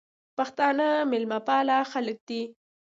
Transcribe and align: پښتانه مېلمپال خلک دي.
پښتانه 0.37 0.87
مېلمپال 1.11 1.67
خلک 1.91 2.17
دي. 2.27 2.41